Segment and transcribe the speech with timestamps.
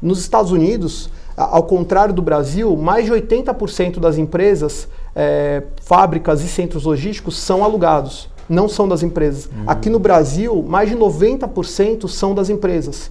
[0.00, 6.48] Nos Estados Unidos, ao contrário do Brasil, mais de 80% das empresas, é, fábricas e
[6.48, 9.46] centros logísticos são alugados, não são das empresas.
[9.46, 9.64] Uhum.
[9.66, 13.10] Aqui no Brasil, mais de 90% são das empresas.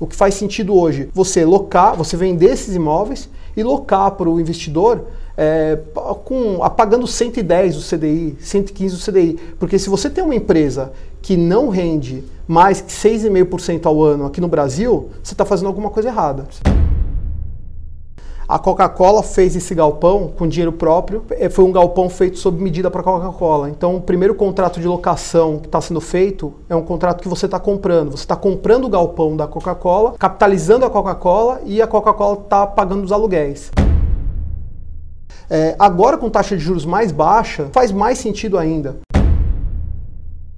[0.00, 1.08] O que faz sentido hoje?
[1.14, 5.04] Você locar, você vender esses imóveis e locar para o investidor
[5.36, 5.78] é,
[6.24, 9.38] com, apagando 110 do CDI, 115 do CDI.
[9.58, 10.92] Porque se você tem uma empresa
[11.22, 15.88] que não rende mais que 6,5% ao ano aqui no Brasil, você está fazendo alguma
[15.88, 16.44] coisa errada.
[18.48, 21.24] A Coca-Cola fez esse galpão com dinheiro próprio.
[21.30, 23.70] É, foi um galpão feito sob medida para a Coca-Cola.
[23.70, 27.46] Então, o primeiro contrato de locação que está sendo feito é um contrato que você
[27.46, 28.10] está comprando.
[28.10, 33.04] Você está comprando o galpão da Coca-Cola, capitalizando a Coca-Cola e a Coca-Cola está pagando
[33.04, 33.70] os aluguéis.
[35.48, 38.98] É, agora, com taxa de juros mais baixa, faz mais sentido ainda.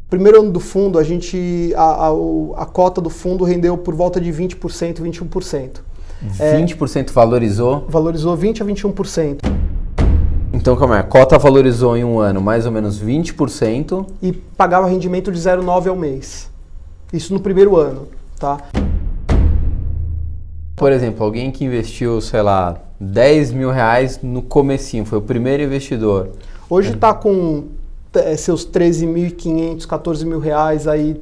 [0.09, 4.21] Primeiro ano do fundo, a gente a, a, a cota do fundo rendeu por volta
[4.21, 5.81] de 20%, 21%.
[6.39, 7.85] 20% é, valorizou?
[7.89, 9.41] Valorizou 20 a 21%.
[10.53, 11.01] Então, como é?
[11.01, 14.07] A cota valorizou em um ano mais ou menos 20%.
[14.23, 16.51] E pagava rendimento de 0,9 ao mês.
[17.13, 18.59] Isso no primeiro ano, tá?
[20.77, 25.63] Por exemplo, alguém que investiu, sei lá, 10 mil reais no comecinho, foi o primeiro
[25.63, 26.31] investidor.
[26.69, 27.65] Hoje está com
[28.37, 31.21] seus 13.500, 14 mil reais aí.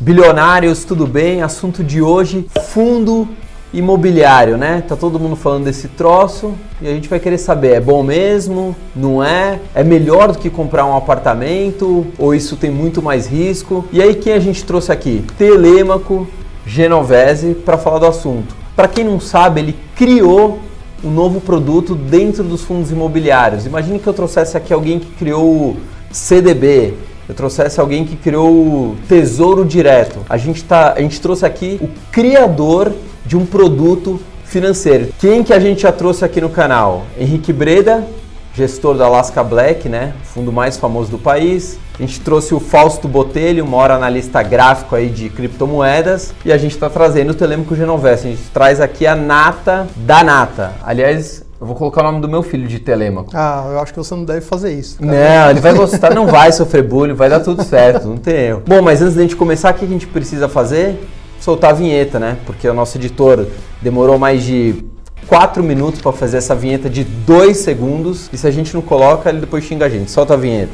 [0.00, 1.42] Bilionários, tudo bem?
[1.42, 3.28] Assunto de hoje, fundo
[3.72, 4.82] imobiliário, né?
[4.86, 8.76] Tá todo mundo falando desse troço e a gente vai querer saber, é bom mesmo?
[8.94, 9.60] Não é?
[9.74, 12.06] É melhor do que comprar um apartamento?
[12.18, 13.84] Ou isso tem muito mais risco?
[13.92, 15.24] E aí quem a gente trouxe aqui?
[15.38, 16.26] Telêmaco
[16.66, 18.54] Genovese para falar do assunto.
[18.76, 20.58] Para quem não sabe, ele criou
[21.04, 23.66] um novo produto dentro dos fundos imobiliários.
[23.66, 25.76] Imagine que eu trouxesse aqui alguém que criou o
[26.10, 26.94] CDB,
[27.28, 30.20] eu trouxesse alguém que criou o Tesouro Direto.
[30.28, 32.92] A gente, tá, a gente trouxe aqui o criador
[33.24, 35.08] de um produto financeiro.
[35.18, 37.06] Quem que a gente já trouxe aqui no canal?
[37.18, 38.06] Henrique Breda,
[38.54, 40.12] gestor da Alaska Black, né?
[40.24, 41.78] Fundo mais famoso do país.
[42.02, 46.72] A gente trouxe o Fausto Botelho, maior analista gráfico aí de criptomoedas, e a gente
[46.72, 48.26] está trazendo o Telêmico Genovese.
[48.26, 50.72] A gente traz aqui a nata da nata.
[50.82, 53.30] Aliás, eu vou colocar o nome do meu filho de Telêmaco.
[53.32, 54.98] Ah, eu acho que você não deve fazer isso.
[54.98, 55.12] Cara.
[55.12, 58.64] Não, ele vai gostar, não vai sofrer bullying, vai dar tudo certo, não tem erro.
[58.66, 61.08] Bom, mas antes da gente começar, o que a gente precisa fazer?
[61.40, 62.36] Soltar a vinheta, né?
[62.44, 63.46] Porque o nosso editor
[63.80, 64.84] demorou mais de
[65.28, 68.28] 4 minutos para fazer essa vinheta de 2 segundos.
[68.32, 70.10] E se a gente não coloca, ele depois xinga a gente.
[70.10, 70.72] Solta a vinheta.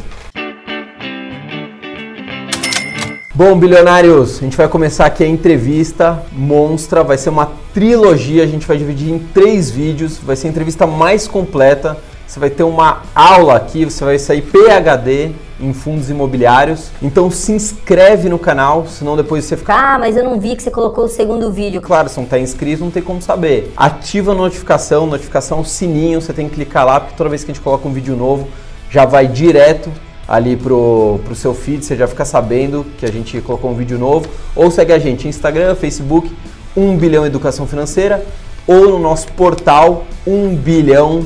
[3.38, 7.04] Bom, bilionários, a gente vai começar aqui a entrevista monstra.
[7.04, 8.42] Vai ser uma trilogia.
[8.42, 10.18] A gente vai dividir em três vídeos.
[10.18, 11.96] Vai ser a entrevista mais completa.
[12.26, 13.84] Você vai ter uma aula aqui.
[13.84, 16.90] Você vai sair PhD em fundos imobiliários.
[17.00, 19.72] Então se inscreve no canal, senão depois você fica.
[19.72, 21.80] Ah, mas eu não vi que você colocou o segundo vídeo.
[21.80, 23.72] Claro, se não está inscrito, não tem como saber.
[23.76, 27.54] Ativa a notificação, notificação sininho, você tem que clicar lá, porque toda vez que a
[27.54, 28.48] gente coloca um vídeo novo,
[28.90, 29.92] já vai direto
[30.28, 33.98] ali pro, pro seu feed, você já fica sabendo que a gente colocou um vídeo
[33.98, 34.28] novo.
[34.54, 36.30] Ou segue a gente Instagram, Facebook,
[36.76, 38.22] 1 bilhão educação financeira,
[38.66, 41.24] ou no nosso portal 1 bilhão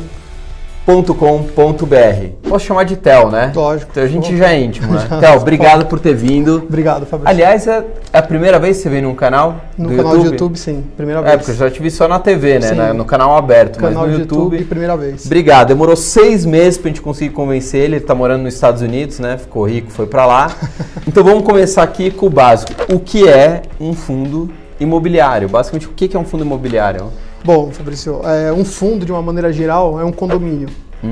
[0.85, 2.49] com.br.
[2.49, 3.53] Posso chamar de Tel, né?
[3.55, 3.91] Lógico.
[3.93, 5.07] Então a gente já é íntimo, né?
[5.21, 6.57] Tel, obrigado por ter vindo.
[6.69, 7.31] Obrigado, Fabrício.
[7.31, 10.23] Aliás, é a primeira vez que você vem num canal No canal YouTube?
[10.23, 10.85] de YouTube, sim.
[10.97, 11.37] Primeira É, vez.
[11.37, 12.69] porque eu já te vi só na TV, né?
[12.69, 12.97] Sim.
[12.97, 14.39] No canal aberto, canal mas no YouTube...
[14.57, 15.25] YouTube, primeira vez.
[15.25, 15.69] Obrigado.
[15.69, 17.97] Demorou seis meses pra gente conseguir convencer ele.
[17.97, 19.39] Ele tá morando nos Estados Unidos, né?
[19.39, 20.51] Ficou rico, foi pra lá.
[21.07, 22.73] então vamos começar aqui com o básico.
[22.93, 24.51] O que é um fundo
[24.81, 25.49] imobiliário?
[25.49, 27.07] Basicamente, o que é um fundo imobiliário?
[27.45, 30.69] Bom, Fabrício, é, um fundo, de uma maneira geral, é um condomínio.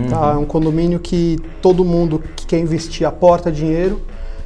[0.09, 0.33] Tá?
[0.35, 4.01] É um condomínio que todo mundo que quer investir aporta dinheiro.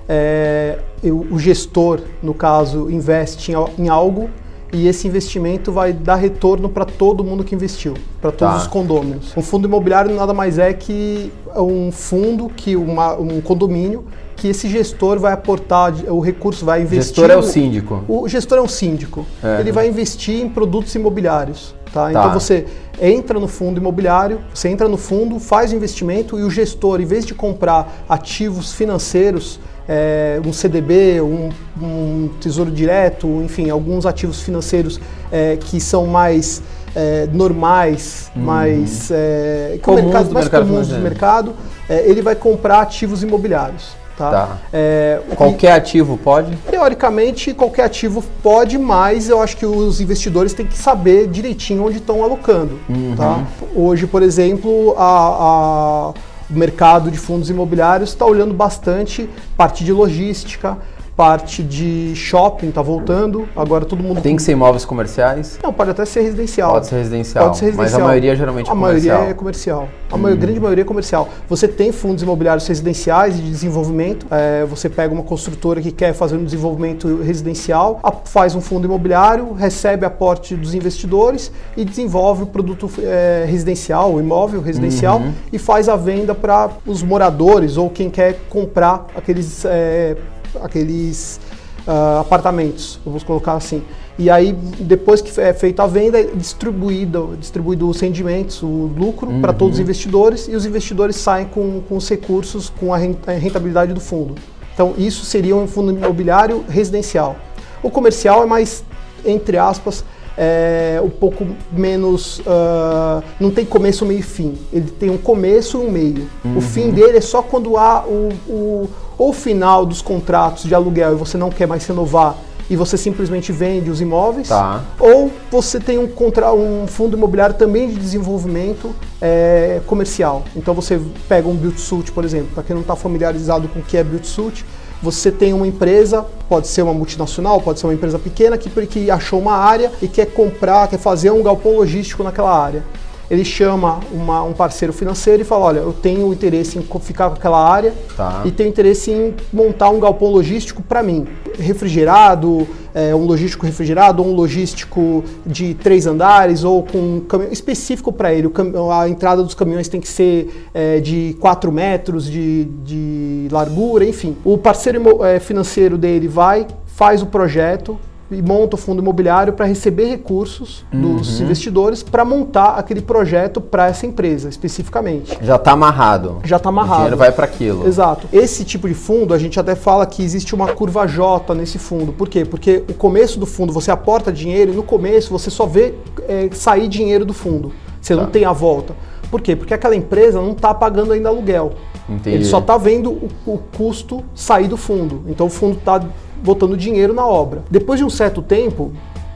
[0.08, 4.28] é, o gestor, no caso, investe em, em algo
[4.70, 8.60] e esse investimento vai dar retorno para todo mundo que investiu, para todos Tá.
[8.60, 9.32] os condôminos.
[9.34, 14.04] Um fundo imobiliário nada mais é que um fundo, que uma- um condomínio,
[14.44, 17.03] que esse gestor vai aportar, o recurso vai O investir.
[17.15, 18.05] gestor é o síndico.
[18.06, 19.25] O gestor é um síndico.
[19.43, 19.59] É.
[19.59, 21.75] Ele vai investir em produtos imobiliários.
[21.91, 22.11] Tá?
[22.11, 22.11] Tá.
[22.11, 22.67] Então você
[23.00, 27.06] entra no fundo imobiliário, você entra no fundo, faz o investimento e o gestor, em
[27.06, 29.58] vez de comprar ativos financeiros,
[29.88, 31.49] é, um CDB, um,
[31.81, 35.00] um tesouro direto, enfim, alguns ativos financeiros
[35.32, 36.62] é, que são mais
[36.94, 39.79] é, normais, mais, é.
[39.81, 41.52] Comuns mercado- do mais mercado comuns do mercado,
[41.88, 44.03] é, ele vai comprar ativos imobiliários.
[44.16, 44.31] Tá?
[44.31, 44.58] Tá.
[44.72, 46.55] É, Qualquer ativo pode?
[46.70, 51.99] Teoricamente, qualquer ativo pode, mas eu acho que os investidores têm que saber direitinho onde
[51.99, 52.78] estão alocando.
[53.16, 53.43] Tá?
[53.75, 56.08] Hoje, por exemplo, a- a-
[56.49, 60.78] o mercado de fundos imobiliários está olhando bastante parte de logística,
[61.16, 63.49] parte de shopping está voltando.
[63.56, 64.20] Agora todo mundo.
[64.20, 65.58] Tem que ser imóveis comerciais?
[65.62, 66.72] Não, pode até ser residencial.
[66.72, 67.44] Pode ser residencial.
[67.44, 68.00] Pode ser residencial.
[68.00, 69.14] Mas a maioria geralmente é a comercial.
[69.14, 69.88] A maioria é comercial.
[70.11, 70.37] A hum.
[70.37, 71.28] grande maioria é comercial.
[71.49, 74.26] Você tem fundos imobiliários residenciais de desenvolvimento.
[74.31, 79.52] É, você pega uma construtora que quer fazer um desenvolvimento residencial, faz um fundo imobiliário,
[79.52, 85.32] recebe aporte dos investidores e desenvolve o produto é, residencial, o imóvel residencial uhum.
[85.52, 90.16] e faz a venda para os moradores ou quem quer comprar aqueles, é,
[90.62, 91.40] aqueles
[91.86, 93.82] uh, apartamentos, vamos colocar assim.
[94.18, 99.28] E aí, depois que é feita a venda, é distribuído, distribuído os rendimentos, o lucro
[99.28, 99.40] uhum.
[99.40, 103.92] para todos os investidores e os investidores saem com, com os recursos, com a rentabilidade
[103.92, 104.36] do fundo.
[104.72, 107.36] Então, isso seria um fundo imobiliário residencial.
[107.82, 108.84] O comercial é mais,
[109.24, 110.04] entre aspas,
[110.36, 112.40] é um pouco menos.
[112.40, 114.58] Uh, não tem começo, meio e fim.
[114.72, 116.28] Ele tem um começo e um meio.
[116.44, 116.58] Uhum.
[116.58, 121.12] O fim dele é só quando há o, o, o final dos contratos de aluguel
[121.12, 122.37] e você não quer mais renovar
[122.69, 124.82] e você simplesmente vende os imóveis, tá.
[124.99, 130.43] ou você tem um, contra, um fundo imobiliário também de desenvolvimento é, comercial.
[130.56, 133.96] Então você pega um build-suit, por exemplo, para quem não está familiarizado com o que
[133.96, 134.64] é build-suit,
[135.02, 139.11] você tem uma empresa, pode ser uma multinacional, pode ser uma empresa pequena, que, que
[139.11, 142.82] achou uma área e quer comprar, quer fazer um galpão logístico naquela área
[143.31, 147.37] ele chama uma, um parceiro financeiro e fala, olha, eu tenho interesse em ficar com
[147.37, 148.43] aquela área tá.
[148.44, 151.26] e tenho interesse em montar um galpão logístico para mim,
[151.59, 157.53] refrigerado, é, um logístico refrigerado, ou um logístico de três andares ou com um caminhão
[157.53, 158.50] específico para ele.
[158.93, 164.37] a entrada dos caminhões tem que ser é, de 4 metros de, de largura, enfim.
[164.44, 167.99] O parceiro é, financeiro dele vai, faz o projeto,
[168.31, 171.44] e monta o fundo imobiliário para receber recursos dos uhum.
[171.44, 175.38] investidores para montar aquele projeto para essa empresa especificamente.
[175.43, 176.38] Já está amarrado.
[176.44, 176.93] Já está amarrado.
[176.93, 177.87] O dinheiro vai para aquilo.
[177.87, 178.26] Exato.
[178.32, 182.12] Esse tipo de fundo, a gente até fala que existe uma curva J nesse fundo.
[182.12, 182.44] Por quê?
[182.44, 185.94] Porque o começo do fundo você aporta dinheiro e no começo você só vê
[186.29, 187.73] é, sair dinheiro do fundo.
[188.00, 188.23] Você tá.
[188.23, 188.94] não tem a volta.
[189.31, 189.56] Por quê?
[189.56, 191.73] Porque aquela empresa não está pagando ainda aluguel.
[192.09, 192.37] Entendi.
[192.37, 195.25] Ele só está vendo o, o, custo sair do fundo.
[195.26, 196.00] Então o fundo está
[196.44, 197.64] botando dinheiro na obra.
[197.70, 198.93] Depois de um certo tempo,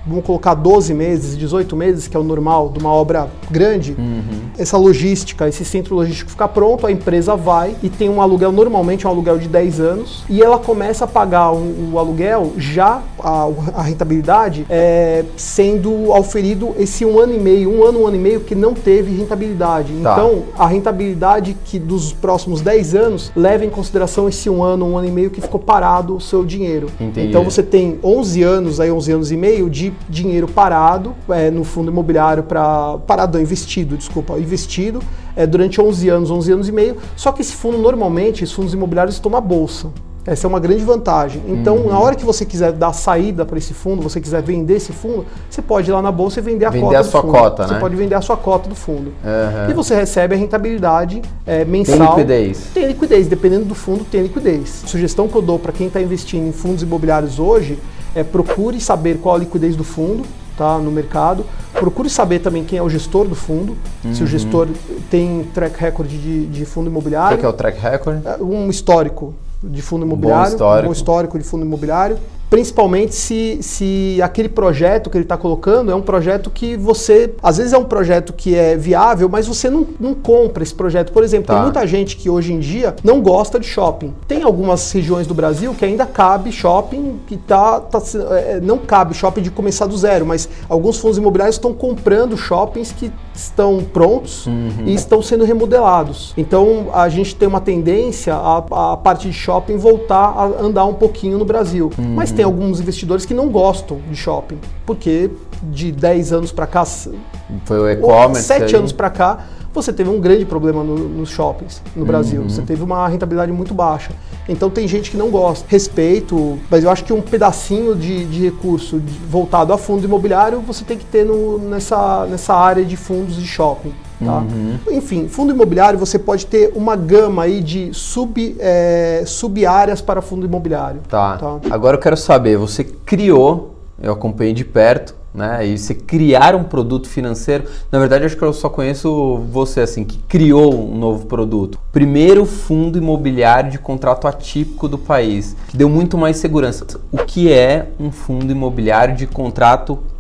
[0.09, 4.23] vamos colocar 12 meses, 18 meses, que é o normal de uma obra grande, uhum.
[4.59, 9.07] essa logística, esse centro logístico fica pronto, a empresa vai e tem um aluguel, normalmente
[9.07, 13.49] um aluguel de 10 anos, e ela começa a pagar o, o aluguel já, a,
[13.75, 18.21] a rentabilidade, é, sendo auferido esse um ano e meio, um ano, um ano e
[18.21, 19.93] meio que não teve rentabilidade.
[20.03, 20.13] Tá.
[20.13, 24.99] Então, a rentabilidade que dos próximos 10 anos leva em consideração esse um ano, um
[24.99, 26.89] ano e meio que ficou parado o seu dinheiro.
[27.01, 27.29] Entendi.
[27.29, 31.65] Então você tem 11 anos, aí 11 anos e meio de dinheiro parado é, no
[31.65, 35.01] fundo imobiliário para parado, investido, desculpa, investido
[35.37, 36.97] é, durante 11 anos, 11 anos e meio.
[37.17, 39.89] Só que esse fundo normalmente, os fundos imobiliários estão na bolsa.
[40.29, 41.43] Essa é uma grande vantagem.
[41.49, 41.89] Então, uhum.
[41.89, 45.25] na hora que você quiser dar saída para esse fundo, você quiser vender esse fundo,
[45.49, 47.33] você pode ir lá na bolsa e vender a vender cota a do sua fundo.
[47.33, 47.81] cota, você né?
[47.81, 49.11] pode vender a sua cota do fundo.
[49.25, 49.71] Uhum.
[49.71, 51.97] E você recebe a rentabilidade é, mensal.
[51.97, 52.71] Tem liquidez.
[52.75, 53.27] Tem liquidez.
[53.27, 54.83] Dependendo do fundo, tem liquidez.
[54.85, 57.79] A sugestão que eu dou para quem está investindo em fundos imobiliários hoje
[58.19, 60.25] é, procure saber qual a liquidez do fundo
[60.57, 61.47] tá, no mercado.
[61.73, 64.13] Procure saber também quem é o gestor do fundo, uhum.
[64.13, 64.31] se o uhum.
[64.31, 64.69] gestor
[65.09, 67.37] tem track record de, de fundo imobiliário.
[67.37, 68.27] O que é o track record?
[68.27, 70.85] É, um histórico de fundo imobiliário, bom histórico.
[70.85, 72.19] um bom histórico de fundo imobiliário
[72.51, 77.59] principalmente se, se aquele projeto que ele está colocando é um projeto que você, às
[77.59, 81.13] vezes é um projeto que é viável, mas você não, não compra esse projeto.
[81.13, 81.55] Por exemplo, tá.
[81.55, 84.15] tem muita gente que hoje em dia não gosta de shopping.
[84.27, 89.15] Tem algumas regiões do Brasil que ainda cabe shopping, que tá, tá é, não cabe
[89.15, 94.47] shopping de começar do zero, mas alguns fundos imobiliários estão comprando shoppings que estão prontos
[94.47, 94.85] uhum.
[94.87, 96.33] e estão sendo remodelados.
[96.37, 100.95] Então a gente tem uma tendência a, a parte de shopping voltar a andar um
[100.95, 101.91] pouquinho no Brasil.
[101.99, 102.15] Uhum.
[102.15, 105.29] Mas tem alguns investidores que não gostam de shopping, porque
[105.61, 110.21] de 10 anos para cá, foi o e-commerce, 7 anos para cá, você teve um
[110.21, 112.43] grande problema no, nos shoppings no Brasil.
[112.43, 112.49] Uhum.
[112.49, 114.13] Você teve uma rentabilidade muito baixa.
[114.49, 115.67] Então tem gente que não gosta.
[115.69, 120.85] Respeito, mas eu acho que um pedacinho de, de recurso voltado a fundo imobiliário você
[120.85, 123.93] tem que ter no, nessa, nessa área de fundos de shopping.
[124.25, 124.39] Tá?
[124.39, 124.79] Uhum.
[124.91, 130.45] Enfim, fundo imobiliário você pode ter uma gama aí de sub, é, sub-áreas para fundo
[130.45, 131.01] imobiliário.
[131.09, 131.37] Tá.
[131.37, 131.61] tá.
[131.71, 135.67] Agora eu quero saber, você criou, eu acompanhei de perto, né?
[135.67, 140.05] E você criar um produto financeiro, na verdade acho que eu só conheço você assim
[140.05, 141.79] que criou um novo produto.
[141.93, 146.85] Primeiro fundo imobiliário de contrato atípico do país, que deu muito mais segurança.
[147.13, 150.18] O que é um fundo imobiliário de contrato atípico,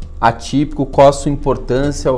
[0.90, 2.12] qual a sua importância?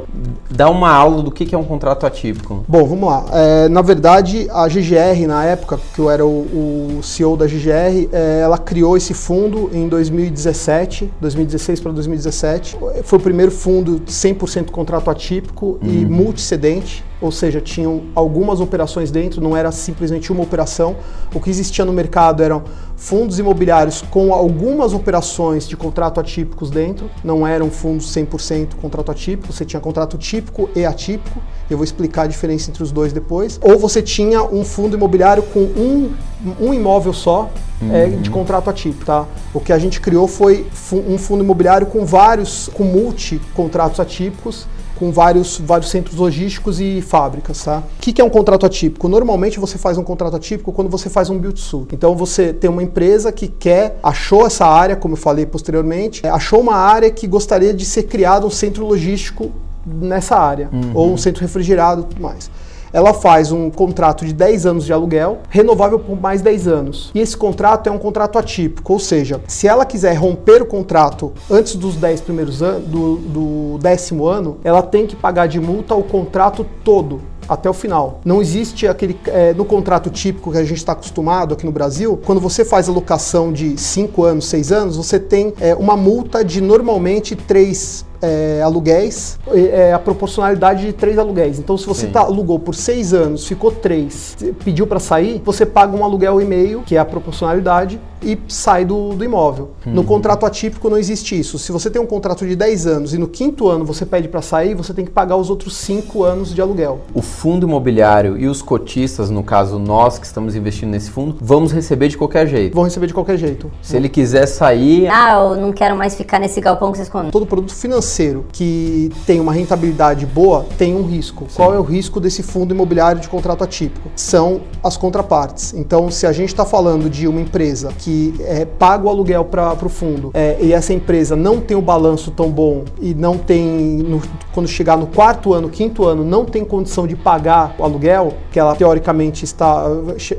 [0.50, 2.64] Dá uma aula do que é um contrato atípico.
[2.66, 3.24] Bom, vamos lá.
[3.32, 8.08] É, na verdade, a GGR, na época que eu era o, o CEO da GGR,
[8.12, 12.76] é, ela criou esse fundo em 2017, 2016 para 2017.
[13.04, 15.88] Foi o primeiro fundo 100% contrato atípico uhum.
[15.88, 20.96] e multicedente ou seja, tinham algumas operações dentro, não era simplesmente uma operação.
[21.34, 22.62] O que existia no mercado eram
[23.00, 29.50] fundos imobiliários com algumas operações de contrato atípicos dentro, não eram fundos 100% contrato atípico,
[29.50, 31.40] você tinha contrato típico e atípico,
[31.70, 33.58] eu vou explicar a diferença entre os dois depois.
[33.62, 36.12] Ou você tinha um fundo imobiliário com um,
[36.60, 37.94] um imóvel só uhum.
[37.94, 39.24] é, de contrato atípico, tá?
[39.54, 44.66] O que a gente criou foi um fundo imobiliário com vários, com multi contratos atípicos,
[45.00, 47.64] com vários, vários centros logísticos e fábricas.
[47.64, 47.78] Tá?
[47.78, 49.08] O que, que é um contrato atípico?
[49.08, 51.94] Normalmente você faz um contrato atípico quando você faz um build-to-suit.
[51.94, 56.60] Então você tem uma empresa que quer, achou essa área, como eu falei posteriormente, achou
[56.60, 59.50] uma área que gostaria de ser criado um centro logístico
[59.86, 60.90] nessa área, uhum.
[60.92, 62.50] ou um centro refrigerado e tudo mais
[62.92, 67.10] ela faz um contrato de 10 anos de aluguel, renovável por mais 10 anos.
[67.14, 71.32] E esse contrato é um contrato atípico, ou seja, se ela quiser romper o contrato
[71.50, 75.94] antes dos 10 primeiros anos, do, do décimo ano, ela tem que pagar de multa
[75.94, 78.20] o contrato todo até o final.
[78.24, 79.18] Não existe aquele.
[79.26, 82.88] É, no contrato típico que a gente está acostumado aqui no Brasil, quando você faz
[82.88, 88.08] a locação de 5 anos, 6 anos, você tem é, uma multa de normalmente 3
[88.22, 91.58] é, aluguéis, é, a proporcionalidade de três aluguéis.
[91.58, 95.96] Então, se você tá, alugou por seis anos, ficou três, pediu para sair, você paga
[95.96, 99.70] um aluguel e meio, que é a proporcionalidade, e sai do, do imóvel.
[99.86, 99.94] Uhum.
[99.94, 101.58] No contrato atípico não existe isso.
[101.58, 104.42] Se você tem um contrato de 10 anos e no quinto ano você pede para
[104.42, 107.00] sair, você tem que pagar os outros 5 anos de aluguel.
[107.14, 111.72] O fundo imobiliário e os cotistas, no caso nós que estamos investindo nesse fundo, vamos
[111.72, 112.74] receber de qualquer jeito.
[112.74, 113.70] Vão receber de qualquer jeito.
[113.80, 115.08] Se ele quiser sair.
[115.08, 117.30] Ah, eu não quero mais ficar nesse galpão que vocês comem.
[117.30, 118.09] Todo produto financeiro
[118.52, 121.46] que tem uma rentabilidade boa tem um risco.
[121.48, 121.56] Sim.
[121.56, 124.10] Qual é o risco desse fundo imobiliário de contrato atípico?
[124.16, 125.74] São as contrapartes.
[125.74, 129.74] Então, se a gente está falando de uma empresa que é, paga o aluguel para
[129.84, 133.98] o fundo é, e essa empresa não tem o balanço tão bom e não tem,
[133.98, 138.34] no, quando chegar no quarto ano, quinto ano, não tem condição de pagar o aluguel,
[138.50, 139.86] que ela teoricamente está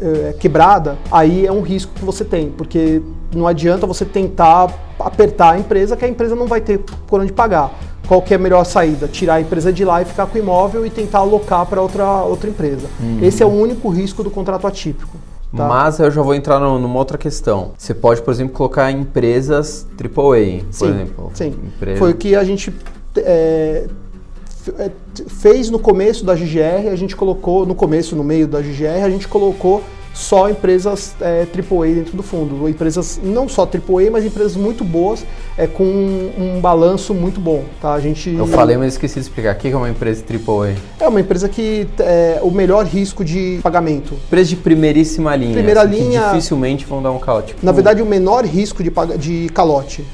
[0.01, 3.01] é, quebrada, aí é um risco que você tem, porque
[3.35, 7.31] não adianta você tentar apertar a empresa, que a empresa não vai ter por onde
[7.31, 7.71] pagar
[8.11, 9.07] qual que é a melhor saída?
[9.07, 12.23] Tirar a empresa de lá e ficar com o imóvel e tentar alocar para outra,
[12.23, 12.85] outra empresa.
[12.99, 13.19] Uhum.
[13.21, 15.15] Esse é o único risco do contrato atípico.
[15.55, 15.65] Tá.
[15.65, 17.71] Mas eu já vou entrar no, numa outra questão.
[17.77, 21.31] Você pode, por exemplo, colocar empresas AAA, por sim, exemplo.
[21.33, 21.99] Sim, Empresa...
[21.99, 22.73] foi o que a gente
[23.15, 23.87] é,
[24.77, 24.91] é
[25.27, 29.09] fez no começo da GGR, a gente colocou, no começo, no meio da GGR, a
[29.09, 29.81] gente colocou
[30.13, 32.67] só empresas é, AAA dentro do fundo.
[32.67, 35.25] Empresas não só AAA, mas empresas muito boas,
[35.57, 37.63] é, com um, um balanço muito bom.
[37.81, 37.93] Tá?
[37.93, 39.55] A gente, Eu falei, mas esqueci de explicar.
[39.55, 40.75] O que é uma empresa AAA?
[40.99, 44.13] É uma empresa que é o melhor risco de pagamento.
[44.13, 45.53] Empresa de primeiríssima linha.
[45.53, 46.29] Primeira linha.
[46.29, 47.55] dificilmente vão dar um calote.
[47.61, 50.05] Na verdade, o menor risco de, de calote.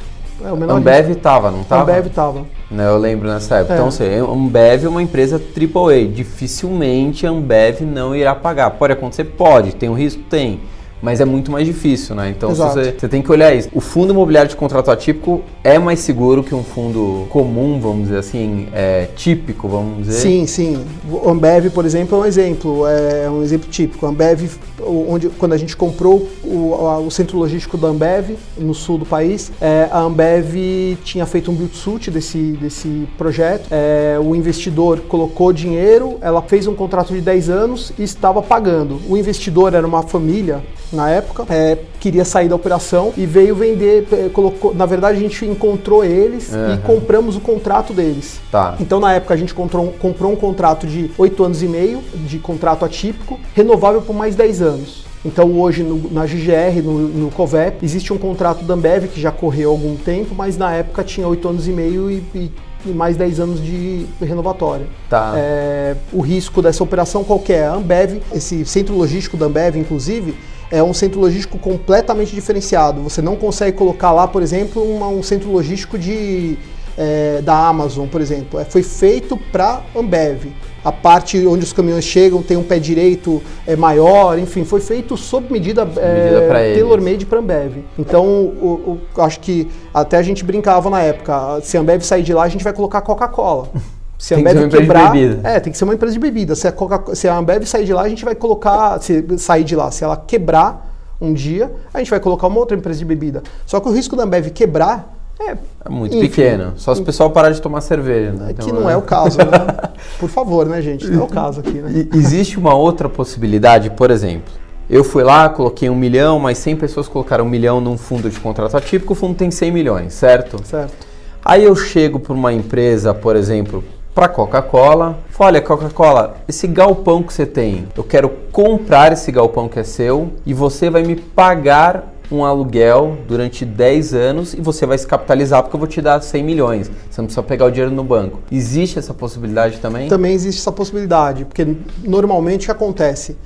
[0.44, 1.22] É, o menor Ambev risco.
[1.22, 1.84] tava, não tava?
[1.84, 2.46] Ambev tava.
[2.70, 3.74] Né, eu lembro nessa época.
[3.74, 3.90] Então, é.
[3.90, 6.08] Então, assim, Ambev é uma empresa AAA.
[6.08, 8.72] Dificilmente a Ambev não irá pagar.
[8.72, 9.24] Pode acontecer?
[9.24, 9.76] Pode.
[9.76, 10.22] Tem um risco?
[10.30, 10.60] Tem
[11.02, 12.30] mas é muito mais difícil, né?
[12.30, 13.70] Então você, você, tem que olhar isso.
[13.74, 18.18] O fundo imobiliário de contrato atípico é mais seguro que um fundo comum, vamos dizer
[18.18, 20.20] assim, é, típico, vamos dizer?
[20.20, 20.86] Sim, sim.
[21.10, 24.06] O Ambev, por exemplo, é um exemplo, é um exemplo típico.
[24.06, 24.50] A Ambev,
[24.82, 29.52] onde, quando a gente comprou o, o centro logístico da Ambev, no sul do país,
[29.62, 36.18] é, a Ambev tinha feito um build-suit desse, desse projeto, é, o investidor colocou dinheiro,
[36.22, 39.00] ela fez um contrato de 10 anos e estava pagando.
[39.08, 44.08] O investidor era uma família na época, é, queria sair da operação e veio vender,
[44.12, 46.76] é, colocou, na verdade a gente encontrou eles uhum.
[46.76, 48.40] e compramos o contrato deles.
[48.52, 48.76] Tá.
[48.80, 52.40] Então na época a gente comprou, comprou um contrato de 8 anos e meio, de
[52.40, 55.06] contrato atípico, renovável por mais 10 anos.
[55.26, 59.32] Então hoje no, na GGR, no, no COVEP, existe um contrato da Ambev que já
[59.32, 62.52] correu há algum tempo, mas na época tinha 8 anos e meio e, e
[62.86, 64.86] e mais 10 anos de renovatória.
[65.10, 65.34] Tá.
[65.36, 67.66] É, o risco dessa operação qual é?
[67.66, 70.36] A Ambev, esse centro logístico da Ambev, inclusive,
[70.72, 73.02] é um centro logístico completamente diferenciado.
[73.02, 76.58] Você não consegue colocar lá, por exemplo, uma, um centro logístico de,
[76.98, 78.60] é, da Amazon, por exemplo.
[78.60, 80.52] É, foi feito para Ambev.
[80.84, 85.18] A parte onde os caminhões chegam tem um pé direito é, maior, enfim, foi feito
[85.18, 87.84] sob medida, é, tailor-made para Ambev.
[88.00, 92.24] Então, o, o, acho que até a gente brincava na época, se a Ambev sair
[92.24, 93.70] de lá, a gente vai colocar Coca-Cola.
[94.18, 96.56] Se a Ambev quebrar, é, tem que ser uma empresa de bebida.
[96.56, 99.64] Se a, Coca, se a Ambev sair de lá, a gente vai colocar, se sair
[99.64, 103.06] de lá, se ela quebrar um dia, a gente vai colocar uma outra empresa de
[103.06, 103.44] bebida.
[103.66, 106.74] Só que o risco da Ambev quebrar É, é muito Enfim, pequeno.
[106.78, 108.32] Só se o pessoal parar de tomar cerveja.
[108.32, 108.50] Né?
[108.50, 109.46] É que então, não é, é o caso, né?
[110.20, 111.08] Por favor, né, gente?
[111.08, 112.08] Não é o caso aqui, né?
[112.14, 114.52] Existe uma outra possibilidade, por exemplo.
[114.90, 118.40] Eu fui lá, coloquei um milhão, mas 100 pessoas colocaram um milhão num fundo de
[118.40, 120.60] contrato atípico, o fundo tem 100 milhões, certo?
[120.66, 121.06] Certo.
[121.44, 123.84] Aí eu chego para uma empresa, por exemplo,
[124.18, 129.78] para Coca-Cola, olha Coca-Cola, esse galpão que você tem, eu quero comprar esse galpão que
[129.78, 134.98] é seu e você vai me pagar um aluguel durante 10 anos e você vai
[134.98, 136.90] se capitalizar porque eu vou te dar 100 milhões.
[137.12, 138.40] Você não precisa pegar o dinheiro no banco.
[138.52, 140.10] Existe essa possibilidade também?
[140.10, 143.38] Também existe essa possibilidade, porque normalmente acontece?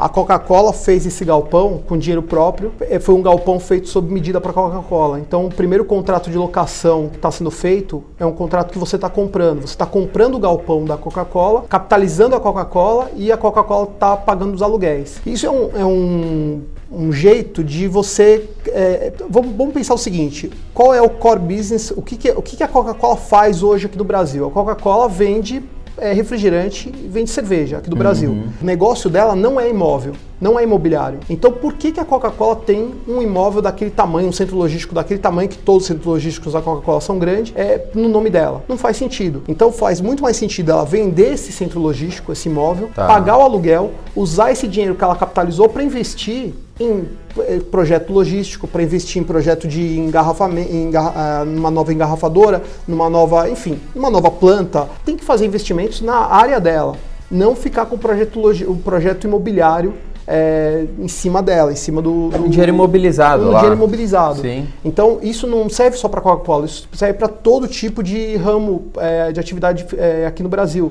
[0.00, 2.72] A Coca-Cola fez esse galpão com dinheiro próprio.
[2.80, 5.20] É, foi um galpão feito sob medida para a Coca-Cola.
[5.20, 8.96] Então, o primeiro contrato de locação que está sendo feito é um contrato que você
[8.96, 9.60] está comprando.
[9.60, 14.54] Você está comprando o galpão da Coca-Cola, capitalizando a Coca-Cola e a Coca-Cola está pagando
[14.54, 15.20] os aluguéis.
[15.26, 18.48] Isso é um, é um um jeito de você.
[18.66, 21.92] É, vamos, vamos, pensar o seguinte: qual é o core business?
[21.94, 24.46] O que, que, o que, que a Coca-Cola faz hoje aqui no Brasil?
[24.46, 25.62] A Coca-Cola vende
[26.00, 27.98] é, refrigerante e vende cerveja aqui do uhum.
[27.98, 28.30] Brasil.
[28.60, 31.20] O negócio dela não é imóvel, não é imobiliário.
[31.28, 35.20] Então por que, que a Coca-Cola tem um imóvel daquele tamanho, um centro logístico daquele
[35.20, 38.64] tamanho, que todos os centros logísticos da Coca-Cola são grandes, é, no nome dela?
[38.66, 39.42] Não faz sentido.
[39.46, 43.06] Então faz muito mais sentido ela vender esse centro logístico, esse imóvel, tá.
[43.06, 47.06] pagar o aluguel, usar esse dinheiro que ela capitalizou para investir em
[47.38, 53.10] eh, projeto logístico, para investir em projeto de engarrafamento, engarra, ah, numa nova engarrafadora, numa
[53.10, 54.88] nova, enfim, numa nova planta.
[55.04, 56.96] Tem que fazer investimentos na área dela,
[57.30, 59.92] não ficar com o projeto, o projeto imobiliário
[60.26, 63.44] é, em cima dela, em cima do, do dinheiro imobilizado.
[63.44, 63.58] Do lá.
[63.58, 64.40] dinheiro imobilizado.
[64.40, 64.66] Sim.
[64.84, 69.32] Então isso não serve só para Coca-Cola, isso serve para todo tipo de ramo é,
[69.32, 70.90] de atividade é, aqui no Brasil.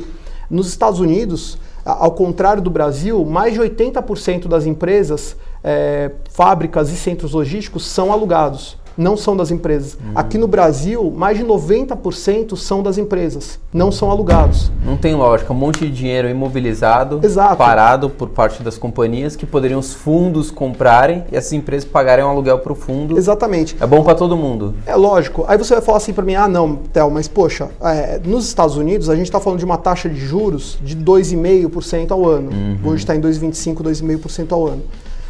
[0.50, 6.96] Nos Estados Unidos, ao contrário do Brasil, mais de 80% das empresas é, fábricas e
[6.96, 9.94] centros logísticos são alugados não são das empresas.
[9.94, 10.12] Uhum.
[10.14, 14.70] Aqui no Brasil, mais de 90% são das empresas, não são alugados.
[14.86, 17.56] Não tem lógica, um monte de dinheiro imobilizado, Exato.
[17.56, 22.28] parado por parte das companhias que poderiam os fundos comprarem e essas empresas pagarem um
[22.28, 23.18] aluguel para o fundo.
[23.18, 23.78] Exatamente.
[23.80, 24.76] É bom para todo mundo.
[24.86, 25.46] É lógico.
[25.48, 28.76] Aí você vai falar assim para mim, ah não, Théo, mas poxa, é, nos Estados
[28.76, 32.52] Unidos a gente está falando de uma taxa de juros de 2,5% ao ano.
[32.52, 32.78] Uhum.
[32.84, 34.84] Hoje está em 2,25%, 2,5% ao ano.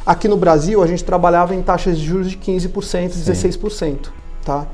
[0.09, 3.31] Aqui no Brasil, a gente trabalhava em taxas de juros de 15%, Sim.
[3.31, 4.09] 16%.
[4.43, 4.65] Tá?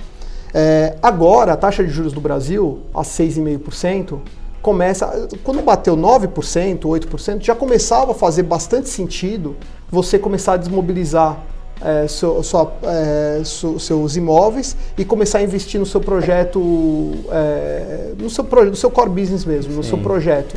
[0.53, 4.19] É, agora, a taxa de juros do Brasil, a 6,5%,
[4.61, 5.27] começa.
[5.43, 9.57] Quando bateu 9%, 8%, já começava a fazer bastante sentido
[9.91, 11.37] você começar a desmobilizar
[11.81, 18.13] é, seu, sua, é, su, seus imóveis e começar a investir no seu projeto, é,
[18.17, 19.89] no, seu, no seu core business mesmo, no Sim.
[19.89, 20.55] seu projeto.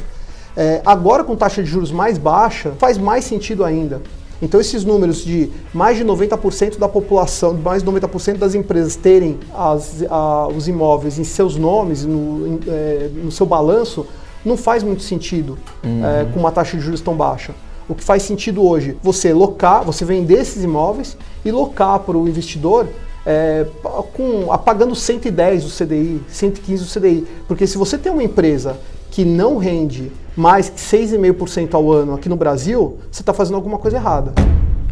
[0.56, 4.00] É, agora, com taxa de juros mais baixa, faz mais sentido ainda.
[4.40, 9.38] Então esses números de mais de 90% da população, mais de 90% das empresas terem
[9.55, 14.07] as, a, os imóveis em seus nomes, no, em, é, no seu balanço,
[14.44, 16.05] não faz muito sentido uhum.
[16.05, 17.55] é, com uma taxa de juros tão baixa.
[17.88, 22.29] O que faz sentido hoje, você locar, você vender esses imóveis e locar para o
[22.29, 22.87] investidor
[23.27, 23.66] é,
[24.12, 27.27] com, apagando 110 do CDI, 115 do CDI.
[27.46, 28.79] Porque se você tem uma empresa
[29.18, 33.76] que não rende mais que 6,5% ao ano aqui no Brasil, você está fazendo alguma
[33.76, 34.33] coisa errada.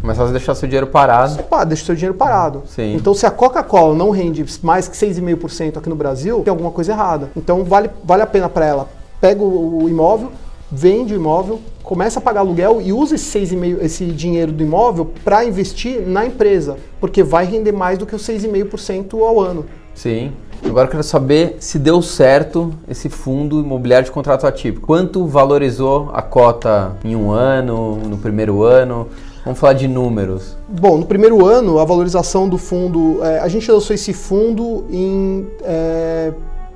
[0.03, 1.41] Mas você deixar seu dinheiro parado.
[1.43, 2.63] Pá, deixa seu dinheiro parado.
[2.65, 2.93] Sim.
[2.93, 6.91] Então, se a Coca-Cola não rende mais que 6,5% aqui no Brasil, tem alguma coisa
[6.91, 7.29] errada.
[7.37, 8.89] Então, vale, vale a pena para ela.
[9.21, 10.29] Pega o, imóvel,
[10.69, 15.09] vende o imóvel, começa a pagar aluguel e usa esse, 6,5, esse dinheiro do imóvel
[15.23, 19.65] para investir na empresa, porque vai render mais do que os 6,5% ao ano.
[19.95, 20.33] Sim.
[20.65, 24.85] Agora eu quero saber se deu certo esse fundo imobiliário de contrato atípico.
[24.85, 29.07] Quanto valorizou a cota em um ano, no primeiro ano?
[29.43, 30.57] Vamos falar de números.
[30.67, 35.47] Bom, no primeiro ano, a valorização do fundo, é, a gente lançou esse fundo em
[35.63, 36.33] é,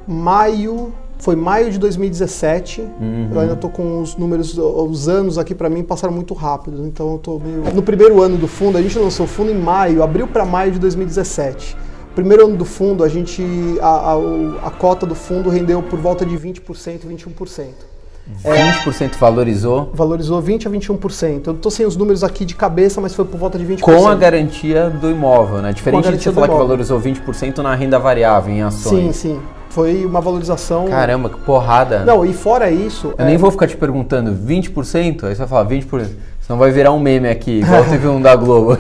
[0.07, 2.81] maio, foi maio de 2017.
[2.81, 3.29] Uhum.
[3.33, 7.11] Eu ainda estou com os números, os anos aqui para mim passaram muito rápido, então
[7.11, 7.75] eu tô meio.
[7.75, 10.71] No primeiro ano do fundo, a gente lançou o fundo em maio, abril para maio
[10.71, 11.75] de 2017.
[12.15, 13.43] Primeiro ano do fundo, a gente
[13.81, 16.61] a, a, a cota do fundo rendeu por volta de 20%,
[17.07, 17.67] 21%.
[18.43, 19.91] 20% valorizou?
[19.93, 21.47] Valorizou 20 a 21%.
[21.47, 23.81] Eu estou sem os números aqui de cabeça, mas foi por volta de 20%.
[23.81, 25.73] Com a garantia do imóvel, né?
[25.73, 29.15] Diferente de você falar que valorizou 20% na renda variável, em ações.
[29.15, 29.39] Sim, sim.
[29.69, 30.87] Foi uma valorização.
[30.87, 32.03] Caramba, que porrada.
[32.03, 33.13] Não, e fora isso.
[33.17, 33.25] Eu é...
[33.25, 36.07] nem vou ficar te perguntando 20%, aí você vai falar 20%.
[36.41, 38.77] Senão vai virar um meme aqui, igual teve um da Globo.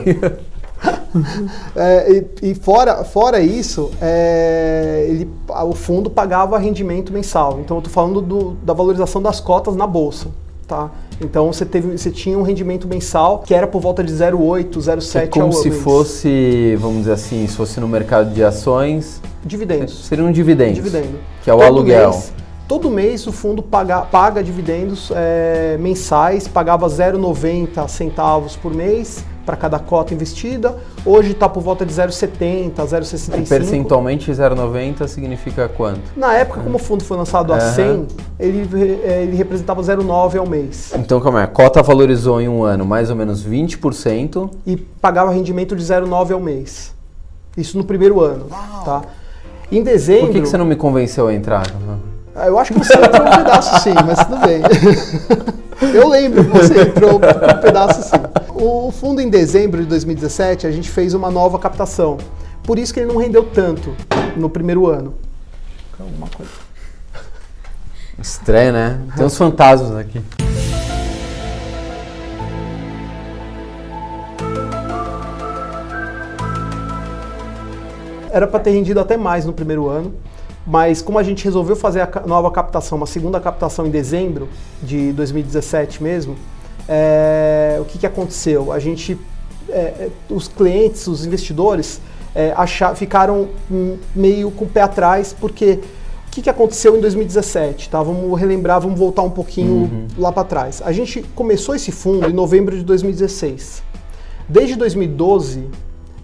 [1.75, 7.59] É, e, e, fora, fora isso, é, ele, o fundo pagava rendimento mensal.
[7.63, 10.27] Então eu estou falando do, da valorização das cotas na bolsa.
[10.67, 10.89] Tá?
[11.19, 15.15] Então você, teve, você tinha um rendimento mensal que era por volta de 0,8, 0,7
[15.23, 15.81] É como ao se mês.
[15.83, 20.05] fosse, vamos dizer assim, se fosse no mercado de ações, dividendos.
[20.05, 20.73] seria um dividendo.
[20.75, 21.19] Dividendo.
[21.43, 22.09] Que é o Todo aluguel.
[22.11, 22.33] mês-
[22.69, 29.57] todo mês o fundo paga, paga dividendos é, mensais, pagava 0,90 centavos por mês para
[29.57, 30.77] cada cota investida.
[31.05, 33.49] Hoje está por volta de 0,70, 0,65.
[33.49, 35.99] Percentualmente 0,90 significa quanto?
[36.15, 37.71] Na época, como o fundo foi lançado a Aham.
[37.73, 38.07] 100,
[38.39, 40.93] ele, é, ele representava 0,9 ao mês.
[40.95, 44.49] Então, calma aí, a cota valorizou em um ano mais ou menos 20%.
[44.65, 46.95] E pagava rendimento de 0,9 ao mês.
[47.57, 48.45] Isso no primeiro ano.
[48.85, 49.01] Tá?
[49.69, 50.27] Em dezembro.
[50.27, 51.67] Por que, que você não me convenceu a entrar?
[51.73, 51.97] Uhum.
[52.33, 54.61] Ah, Eu acho que você entrou um pedaço sim, mas tudo bem.
[55.93, 58.21] Eu lembro que você entrou um pedaço sim.
[58.63, 62.19] O fundo em dezembro de 2017 a gente fez uma nova captação.
[62.61, 63.95] Por isso que ele não rendeu tanto
[64.37, 65.15] no primeiro ano.
[65.99, 66.51] Alguma coisa.
[68.21, 69.01] Estranho, né?
[69.15, 70.21] Tem uns fantasmas aqui.
[78.31, 80.13] Era para ter rendido até mais no primeiro ano,
[80.67, 84.47] mas como a gente resolveu fazer a nova captação, uma segunda captação em dezembro
[84.83, 86.37] de 2017 mesmo,
[86.87, 88.71] é, o que, que aconteceu?
[88.71, 89.17] A gente,
[89.69, 92.01] é, é, os clientes, os investidores,
[92.33, 95.79] é, achar, ficaram hum, meio com o pé atrás, porque
[96.27, 97.89] o que, que aconteceu em 2017?
[97.89, 98.01] Tá?
[98.01, 100.81] Vamos relembrar, vamos voltar um pouquinho lá para trás.
[100.85, 103.83] A gente começou esse fundo em novembro de 2016.
[104.47, 105.69] Desde 2012,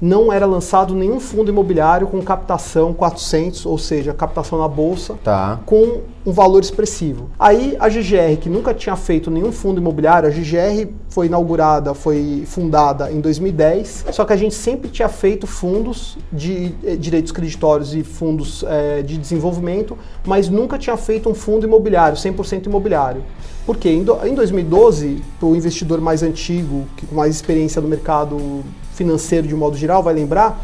[0.02, 5.60] não era lançado nenhum fundo imobiliário com captação 400, ou seja, captação na bolsa, Tá.
[5.66, 7.30] com um valor expressivo.
[7.40, 12.44] Aí a GGR, que nunca tinha feito nenhum fundo imobiliário, a GGR foi inaugurada, foi
[12.46, 17.96] fundada em 2010, só que a gente sempre tinha feito fundos de eh, direitos creditórios
[17.96, 23.24] e fundos eh, de desenvolvimento, mas nunca tinha feito um fundo imobiliário, 100% imobiliário.
[23.66, 29.48] Porque em, do- em 2012, o investidor mais antigo, com mais experiência no mercado financeiro
[29.48, 30.62] de modo geral, vai lembrar,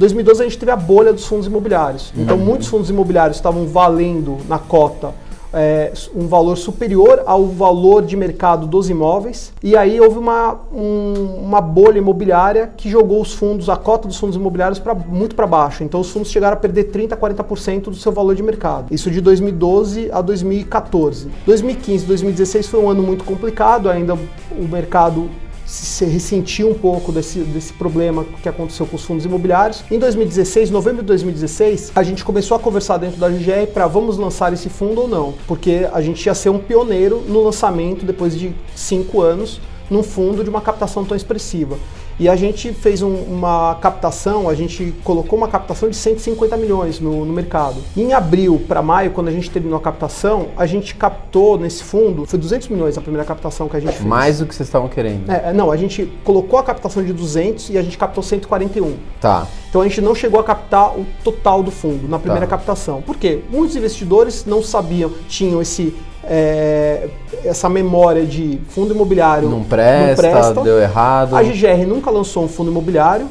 [0.00, 2.10] 2012 a gente teve a bolha dos fundos imobiliários.
[2.16, 5.12] Então, muitos fundos imobiliários estavam valendo na cota
[5.52, 9.52] é, um valor superior ao valor de mercado dos imóveis.
[9.62, 14.16] E aí houve uma, um- uma bolha imobiliária que jogou os fundos, a cota dos
[14.16, 15.84] fundos imobiliários pra, muito para baixo.
[15.84, 18.86] Então, os fundos chegaram a perder 30%, 40% do seu valor de mercado.
[18.94, 21.28] Isso de 2012 a 2014.
[21.44, 25.28] 2015, 2016 foi um ano muito complicado, ainda o mercado
[25.70, 29.84] se ressentiu um pouco desse, desse problema que aconteceu com os fundos imobiliários.
[29.88, 34.18] Em 2016, novembro de 2016, a gente começou a conversar dentro da GGR para vamos
[34.18, 38.36] lançar esse fundo ou não, porque a gente ia ser um pioneiro no lançamento depois
[38.36, 41.76] de cinco anos num fundo de uma captação tão expressiva.
[42.20, 47.00] E a gente fez um- uma captação, a gente colocou uma captação de 150 milhões
[47.00, 47.76] no, no mercado.
[47.96, 52.26] Em abril para maio, quando a gente terminou a captação, a gente captou nesse fundo,
[52.26, 54.04] foi 200 milhões a primeira captação que a gente fez.
[54.06, 55.30] Mais do que vocês estavam querendo.
[55.32, 58.96] É, não, a gente colocou a captação de 200 e a gente captou 141.
[59.18, 59.46] Tá.
[59.70, 62.54] Então a gente não chegou a captar o total do fundo na primeira Tá.
[62.56, 63.00] captação.
[63.00, 63.38] Por quê?
[63.50, 67.08] Muitos investidores não sabiam, tinham esse, é,
[67.44, 71.36] essa memória de fundo imobiliário Não presta, deu errado.
[71.36, 73.26] A GGR nunca lançou um fundo imobiliário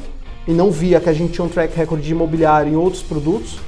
[0.47, 3.59] e não via que a gente tinha um track record de imobiliário em outros produtos.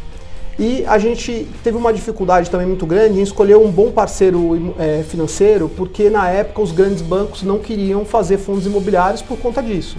[0.59, 5.03] E a gente teve uma dificuldade também muito grande em escolher um bom parceiro eh,
[5.09, 9.97] financeiro, porque na época os grandes bancos não queriam fazer fundos imobiliários por conta disso.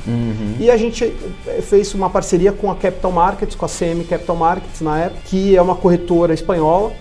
[0.61, 1.13] E a gente
[1.47, 5.23] eh, fez uma parceria com a Capital Markets, com a CM Capital Markets na época,
[5.25, 6.93] que é uma corretora espanhola,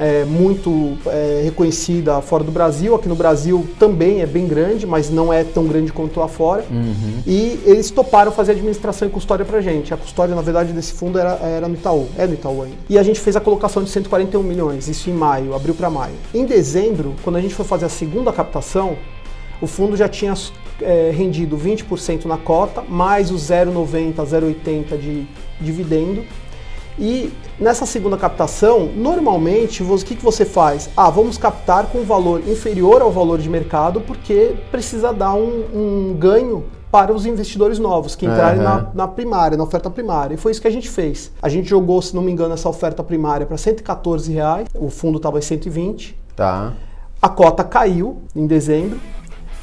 [0.00, 2.94] é, muito é, reconhecida fora do Brasil.
[2.94, 6.64] Aqui no Brasil também é bem grande, mas não é tão grande quanto lá fora.
[7.26, 9.92] E eles toparam fazer administração e custódia pra gente.
[9.92, 12.08] A custódia, na verdade, desse fundo era, era no Itaú.
[12.16, 12.76] É no Itaú ainda.
[12.88, 16.14] E a gente fez a colocação de 141 milhões, isso em maio, abril para maio.
[16.32, 18.96] Em dezembro, quando a gente foi fazer a segunda captação,
[19.60, 20.32] o fundo já tinha
[20.80, 25.26] é, rendido 20% na cota, mais o 0,90, 0,80 de
[25.60, 26.24] dividendo.
[27.00, 30.90] E nessa segunda captação, normalmente, o que, que você faz?
[30.94, 35.64] Ah, vamos captar com um valor inferior ao valor de mercado, porque precisa dar um,
[35.74, 38.90] um ganho para os investidores novos que entrarem Aham.
[38.94, 40.34] na, na primária, na oferta primária.
[40.34, 41.32] E foi isso que a gente fez.
[41.40, 45.16] A gente jogou, se não me engano, essa oferta primária para 114 reais, o fundo
[45.16, 46.18] estava em 120.
[46.36, 46.74] Tá.
[47.22, 48.98] A cota caiu em dezembro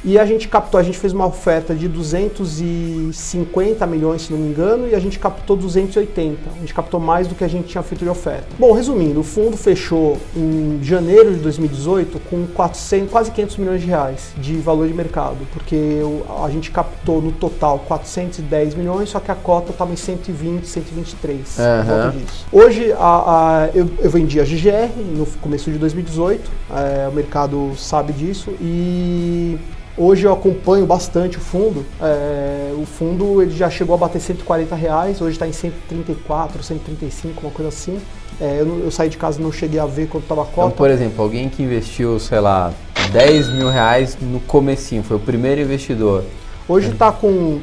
[0.08, 4.48] E a gente captou, a gente fez uma oferta de 250 milhões, se não me
[4.48, 6.48] engano, e a gente captou 280.
[6.48, 8.46] A gente captou mais do que a gente tinha feito de oferta.
[8.58, 13.86] Bom, resumindo, o fundo fechou em janeiro de 2018 com 400, quase 500 milhões de
[13.86, 15.98] reais de valor de mercado, porque
[16.42, 21.58] a gente captou no total 410 milhões, só que a cota estava em 120, 123.
[21.58, 22.22] Uhum.
[22.50, 27.74] Hoje a, a, eu, eu, vendi a GGR no começo de 2018, é, o mercado
[27.76, 29.58] sabe disso, e
[29.98, 31.84] Hoje eu acompanho bastante o fundo.
[32.00, 37.40] É, o fundo ele já chegou a bater 140 reais, hoje está em 134, 135,
[37.40, 37.98] uma coisa assim.
[38.40, 40.68] É, eu, eu, saí de casa e não cheguei a ver quanto estava a cota.
[40.68, 42.72] Então, por exemplo, alguém que investiu, sei lá,
[43.10, 46.22] 10 mil reais no comecinho, foi o primeiro investidor.
[46.68, 47.60] Hoje está com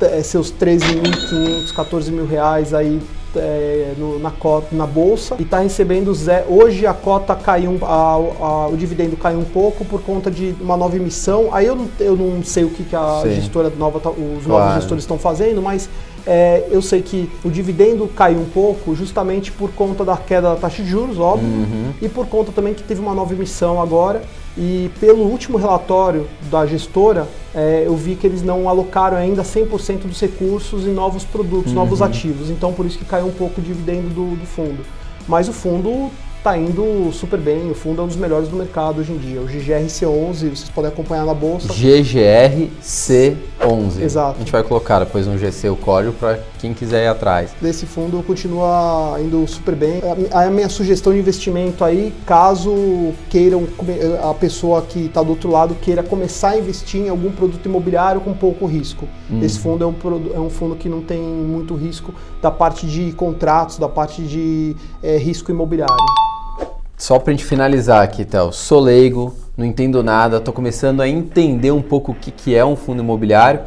[0.00, 3.00] é, seus 13.500, 14 mil reais aí
[3.34, 6.52] é, no, na cota na bolsa e está recebendo zero.
[6.52, 10.76] Hoje a cota caiu, a, a, o dividendo caiu um pouco por conta de uma
[10.76, 11.48] nova emissão.
[11.52, 13.34] Aí eu não, eu não sei o que, que a Sim.
[13.34, 14.64] gestora nova, tá, os claro.
[14.64, 15.88] novos gestores estão fazendo, mas
[16.26, 20.56] é, eu sei que o dividendo caiu um pouco justamente por conta da queda da
[20.56, 21.92] taxa de juros, óbvio, uhum.
[22.02, 24.22] e por conta também que teve uma nova emissão agora.
[24.58, 30.06] E pelo último relatório da gestora, é, eu vi que eles não alocaram ainda 100%
[30.06, 31.78] dos recursos em novos produtos, uhum.
[31.78, 32.50] novos ativos.
[32.50, 34.82] Então, por isso que caiu um pouco o dividendo do, do fundo.
[35.28, 36.10] Mas o fundo
[36.46, 37.72] está indo super bem.
[37.72, 39.40] O fundo é um dos melhores do mercado hoje em dia.
[39.40, 41.66] O GGRC11, vocês podem acompanhar na bolsa.
[41.74, 44.00] GGRC11.
[44.00, 44.36] Exato.
[44.36, 47.50] A gente vai colocar depois no GC o código para quem quiser ir atrás.
[47.60, 50.00] Desse fundo continua indo super bem.
[50.30, 53.66] A minha sugestão de investimento aí, caso queiram,
[54.22, 58.20] a pessoa que está do outro lado queira começar a investir em algum produto imobiliário
[58.20, 59.08] com pouco risco.
[59.28, 59.40] Hum.
[59.42, 59.96] Esse fundo é um,
[60.32, 64.76] é um fundo que não tem muito risco da parte de contratos, da parte de
[65.02, 65.96] é, risco imobiliário.
[66.96, 71.08] Só para a gente finalizar aqui, Théo, sou leigo, não entendo nada, estou começando a
[71.08, 73.60] entender um pouco o que, que é um fundo imobiliário,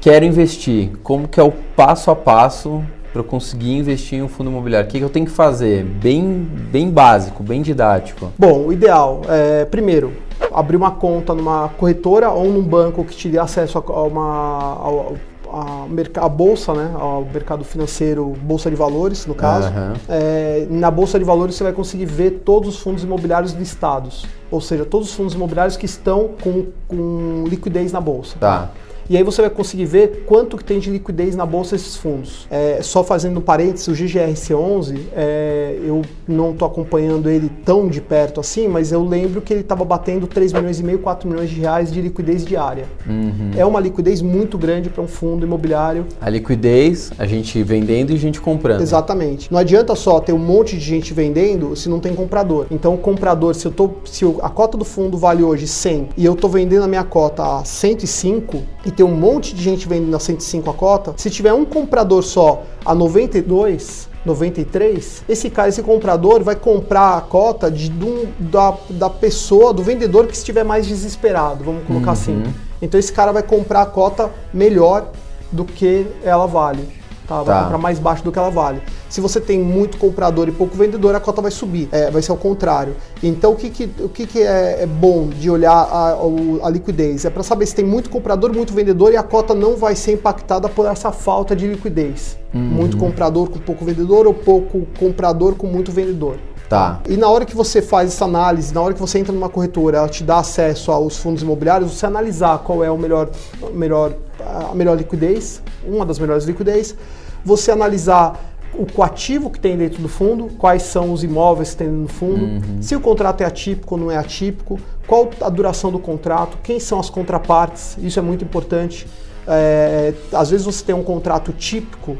[0.00, 0.92] quero investir.
[1.02, 4.88] Como que é o passo a passo para eu conseguir investir em um fundo imobiliário?
[4.88, 5.84] O que, que eu tenho que fazer?
[5.84, 8.32] Bem, bem básico, bem didático.
[8.38, 10.14] Bom, o ideal é, primeiro,
[10.50, 15.12] abrir uma conta numa corretora ou num banco que te dê acesso a uma, a,
[15.52, 19.68] a, bolsa, né, ao mercado financeiro, bolsa de valores, no caso.
[19.68, 19.94] Uhum.
[20.08, 24.60] É, na bolsa de valores você vai conseguir ver todos os fundos imobiliários listados, ou
[24.60, 28.36] seja, todos os fundos imobiliários que estão com, com liquidez na bolsa.
[28.38, 28.70] Tá.
[29.08, 32.46] E aí você vai conseguir ver quanto que tem de liquidez na bolsa esses fundos.
[32.50, 38.00] É, só fazendo um parênteses, o GGRC11, é, eu não estou acompanhando ele tão de
[38.00, 41.50] perto assim, mas eu lembro que ele estava batendo 3 milhões e meio, 4 milhões
[41.50, 42.86] de reais de liquidez diária.
[43.08, 43.52] Uhum.
[43.56, 46.06] É uma liquidez muito grande para um fundo imobiliário.
[46.20, 48.80] A liquidez, a gente vendendo e a gente comprando.
[48.80, 49.50] Exatamente.
[49.52, 52.66] Não adianta só ter um monte de gente vendendo se não tem comprador.
[52.70, 56.08] Então o comprador, se eu tô, se eu, a cota do fundo vale hoje 100
[56.16, 59.86] e eu estou vendendo a minha cota a 105 e ter um monte de gente
[59.86, 65.68] vendendo a 105 a cota, se tiver um comprador só a 92, 93, esse cara,
[65.68, 70.64] esse comprador vai comprar a cota de, de da, da pessoa, do vendedor que estiver
[70.64, 72.12] mais desesperado, vamos colocar uhum.
[72.12, 72.42] assim.
[72.80, 75.10] Então esse cara vai comprar a cota melhor
[75.52, 76.88] do que ela vale.
[77.26, 77.42] Tá?
[77.42, 77.62] Vai tá.
[77.64, 78.80] comprar mais baixo do que ela vale.
[79.16, 81.88] Se você tem muito comprador e pouco vendedor, a cota vai subir.
[81.90, 82.94] É, vai ser o contrário.
[83.22, 86.18] Então, o que, que, o que, que é, é bom de olhar a,
[86.62, 87.24] a liquidez?
[87.24, 90.12] É para saber se tem muito comprador, muito vendedor e a cota não vai ser
[90.12, 92.36] impactada por essa falta de liquidez.
[92.52, 92.60] Uhum.
[92.60, 96.36] Muito comprador com pouco vendedor ou pouco comprador com muito vendedor.
[96.68, 97.00] Tá.
[97.08, 99.96] E na hora que você faz essa análise, na hora que você entra numa corretora,
[99.96, 103.30] ela te dá acesso aos fundos imobiliários, você analisar qual é o melhor,
[103.72, 104.12] melhor,
[104.44, 106.94] a melhor liquidez, uma das melhores liquidez,
[107.42, 111.88] você analisar o ativo que tem dentro do fundo, quais são os imóveis que tem
[111.88, 112.82] no fundo, uhum.
[112.82, 116.78] se o contrato é atípico ou não é atípico, qual a duração do contrato, quem
[116.78, 119.06] são as contrapartes, isso é muito importante.
[119.46, 122.16] É, às vezes você tem um contrato típico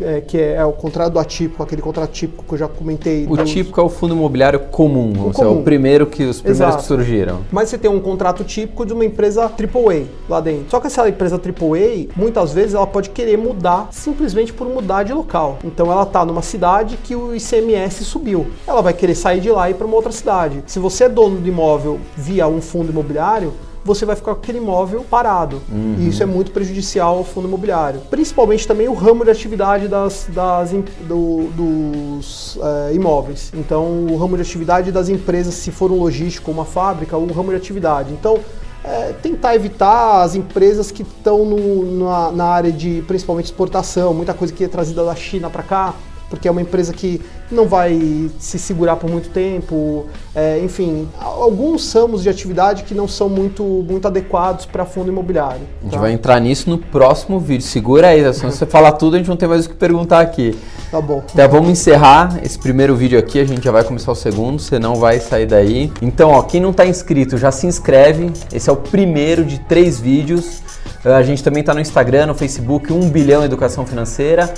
[0.00, 3.26] é, que é, é, o contrato do atípico, aquele contrato típico que eu já comentei.
[3.28, 3.50] O dos...
[3.50, 5.48] típico é o fundo imobiliário comum, o, comum.
[5.48, 6.82] é o primeiro que os primeiros Exato.
[6.82, 7.40] que surgiram.
[7.50, 10.70] Mas você tem um contrato típico de uma empresa AAA lá dentro.
[10.70, 15.12] Só que essa empresa AAA, muitas vezes ela pode querer mudar simplesmente por mudar de
[15.12, 15.58] local.
[15.64, 18.46] Então ela está numa cidade que o ICMS subiu.
[18.66, 20.62] Ela vai querer sair de lá e ir para uma outra cidade.
[20.66, 23.52] Se você é dono de imóvel via um fundo imobiliário,
[23.84, 25.60] você vai ficar com aquele imóvel parado.
[25.70, 25.96] Uhum.
[25.98, 28.00] E isso é muito prejudicial ao fundo imobiliário.
[28.10, 30.70] Principalmente também o ramo de atividade das, das
[31.06, 33.52] do, dos é, imóveis.
[33.54, 37.50] Então, o ramo de atividade das empresas, se for um logístico uma fábrica, o ramo
[37.50, 38.12] de atividade.
[38.12, 38.40] Então,
[38.82, 44.52] é, tentar evitar as empresas que estão na, na área de principalmente exportação, muita coisa
[44.52, 45.94] que é trazida da China para cá,
[46.34, 47.20] porque é uma empresa que
[47.50, 50.06] não vai se segurar por muito tempo.
[50.34, 55.62] É, enfim, alguns ramos de atividade que não são muito, muito adequados para fundo imobiliário.
[55.80, 56.00] A gente tá?
[56.00, 57.64] vai entrar nisso no próximo vídeo.
[57.64, 60.56] Segura aí, se você falar tudo, a gente não tem mais o que perguntar aqui.
[60.90, 61.22] Tá bom.
[61.32, 64.78] Então vamos encerrar esse primeiro vídeo aqui, a gente já vai começar o segundo, você
[64.78, 65.92] não vai sair daí.
[66.02, 68.32] Então, ó, quem não está inscrito, já se inscreve.
[68.52, 70.62] Esse é o primeiro de três vídeos.
[71.04, 74.52] A gente também está no Instagram, no Facebook, 1 bilhão educação financeira,